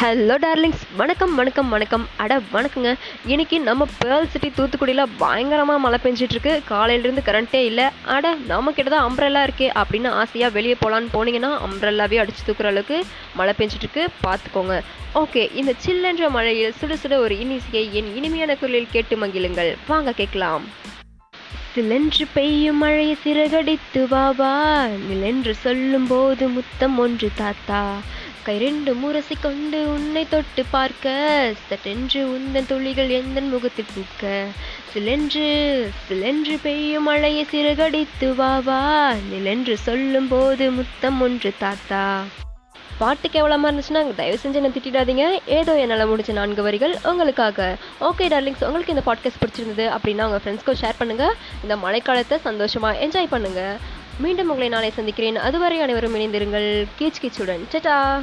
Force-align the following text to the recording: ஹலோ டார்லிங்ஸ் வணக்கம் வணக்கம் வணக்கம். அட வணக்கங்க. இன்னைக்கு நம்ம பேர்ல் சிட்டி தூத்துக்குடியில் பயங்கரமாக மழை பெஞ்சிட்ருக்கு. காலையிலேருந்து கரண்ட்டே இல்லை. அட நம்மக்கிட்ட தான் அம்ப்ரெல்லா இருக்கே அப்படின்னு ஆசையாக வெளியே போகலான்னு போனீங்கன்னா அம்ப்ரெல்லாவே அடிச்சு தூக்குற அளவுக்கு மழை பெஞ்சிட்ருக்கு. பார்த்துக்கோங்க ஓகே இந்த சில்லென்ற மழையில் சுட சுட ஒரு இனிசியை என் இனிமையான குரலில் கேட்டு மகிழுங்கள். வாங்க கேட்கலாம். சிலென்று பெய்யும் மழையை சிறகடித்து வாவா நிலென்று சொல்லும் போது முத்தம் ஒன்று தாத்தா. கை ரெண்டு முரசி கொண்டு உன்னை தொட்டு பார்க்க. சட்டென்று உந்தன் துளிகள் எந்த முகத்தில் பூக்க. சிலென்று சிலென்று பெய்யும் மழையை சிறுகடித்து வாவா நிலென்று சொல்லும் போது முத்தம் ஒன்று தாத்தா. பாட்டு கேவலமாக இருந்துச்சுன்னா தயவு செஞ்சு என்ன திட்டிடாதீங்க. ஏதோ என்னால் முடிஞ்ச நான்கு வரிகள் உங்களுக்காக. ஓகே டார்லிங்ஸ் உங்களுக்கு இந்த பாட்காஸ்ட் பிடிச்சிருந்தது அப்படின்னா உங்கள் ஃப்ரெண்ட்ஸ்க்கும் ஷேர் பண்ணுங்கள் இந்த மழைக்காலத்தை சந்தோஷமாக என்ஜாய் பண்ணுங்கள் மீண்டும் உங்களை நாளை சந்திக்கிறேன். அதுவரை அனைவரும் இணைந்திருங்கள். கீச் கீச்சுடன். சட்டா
ஹலோ 0.00 0.34
டார்லிங்ஸ் 0.42 0.82
வணக்கம் 0.98 1.32
வணக்கம் 1.38 1.70
வணக்கம். 1.72 2.04
அட 2.22 2.36
வணக்கங்க. 2.52 2.90
இன்னைக்கு 3.32 3.56
நம்ம 3.66 3.86
பேர்ல் 4.02 4.28
சிட்டி 4.32 4.48
தூத்துக்குடியில் 4.58 5.10
பயங்கரமாக 5.22 5.82
மழை 5.84 5.98
பெஞ்சிட்ருக்கு. 6.04 6.52
காலையிலேருந்து 6.70 7.24
கரண்ட்டே 7.26 7.60
இல்லை. 7.70 7.86
அட 8.14 8.30
நம்மக்கிட்ட 8.52 8.92
தான் 8.94 9.06
அம்ப்ரெல்லா 9.08 9.42
இருக்கே 9.46 9.68
அப்படின்னு 9.80 10.10
ஆசையாக 10.20 10.54
வெளியே 10.56 10.76
போகலான்னு 10.82 11.12
போனீங்கன்னா 11.16 11.50
அம்ப்ரெல்லாவே 11.66 12.20
அடிச்சு 12.22 12.46
தூக்குற 12.46 12.70
அளவுக்கு 12.72 12.98
மழை 13.40 13.54
பெஞ்சிட்ருக்கு. 13.58 14.04
பார்த்துக்கோங்க 14.26 14.76
ஓகே 15.22 15.42
இந்த 15.62 15.74
சில்லென்ற 15.86 16.30
மழையில் 16.36 16.76
சுட 16.80 16.96
சுட 17.02 17.18
ஒரு 17.24 17.36
இனிசியை 17.44 17.84
என் 18.00 18.10
இனிமையான 18.20 18.56
குரலில் 18.62 18.92
கேட்டு 18.94 19.16
மகிழுங்கள். 19.24 19.72
வாங்க 19.90 20.14
கேட்கலாம். 20.22 20.64
சிலென்று 21.74 22.24
பெய்யும் 22.36 22.80
மழையை 22.84 23.16
சிறகடித்து 23.24 24.00
வாவா 24.14 24.54
நிலென்று 25.08 25.54
சொல்லும் 25.66 26.08
போது 26.12 26.46
முத்தம் 26.56 26.98
ஒன்று 27.04 27.30
தாத்தா. 27.42 27.82
கை 28.44 28.58
ரெண்டு 28.58 28.90
முரசி 28.94 29.34
கொண்டு 29.40 29.78
உன்னை 29.94 30.22
தொட்டு 30.28 30.62
பார்க்க. 30.70 31.14
சட்டென்று 31.68 32.20
உந்தன் 32.26 32.66
துளிகள் 32.66 33.10
எந்த 33.18 33.40
முகத்தில் 33.40 33.90
பூக்க. 33.94 34.30
சிலென்று 34.92 35.44
சிலென்று 36.08 36.58
பெய்யும் 36.62 37.02
மழையை 37.02 37.44
சிறுகடித்து 37.52 38.28
வாவா 38.40 38.80
நிலென்று 39.30 39.76
சொல்லும் 39.86 40.28
போது 40.28 40.70
முத்தம் 40.70 41.20
ஒன்று 41.20 41.52
தாத்தா. 41.58 42.04
பாட்டு 42.98 43.26
கேவலமாக 43.30 43.68
இருந்துச்சுன்னா 43.70 44.14
தயவு 44.14 44.40
செஞ்சு 44.42 44.58
என்ன 44.62 44.72
திட்டிடாதீங்க. 44.74 45.26
ஏதோ 45.58 45.78
என்னால் 45.78 46.08
முடிஞ்ச 46.10 46.32
நான்கு 46.32 46.62
வரிகள் 46.62 46.96
உங்களுக்காக. 47.02 47.68
ஓகே 48.00 48.26
டார்லிங்ஸ் 48.28 48.66
உங்களுக்கு 48.66 48.94
இந்த 48.96 49.04
பாட்காஸ்ட் 49.06 49.42
பிடிச்சிருந்தது 49.42 49.86
அப்படின்னா 49.96 50.26
உங்கள் 50.30 50.44
ஃப்ரெண்ட்ஸ்க்கும் 50.44 50.82
ஷேர் 50.82 51.00
பண்ணுங்கள் 51.00 51.36
இந்த 51.62 51.76
மழைக்காலத்தை 51.86 52.38
சந்தோஷமாக 52.48 53.00
என்ஜாய் 53.06 53.34
பண்ணுங்கள் 53.36 53.98
மீண்டும் 54.18 54.46
உங்களை 54.46 54.68
நாளை 54.68 54.90
சந்திக்கிறேன். 54.90 55.36
அதுவரை 55.36 55.80
அனைவரும் 55.80 56.14
இணைந்திருங்கள். 56.14 56.86
கீச் 56.98 57.20
கீச்சுடன். 57.22 57.60
சட்டா 57.72 58.22